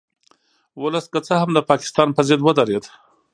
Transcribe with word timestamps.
ولس 0.81 1.05
که 1.13 1.19
څه 1.27 1.33
هم 1.41 1.49
د 1.53 1.59
پاکستان 1.69 2.07
په 2.15 2.21
ضد 2.27 2.39
ودرید 2.47 2.85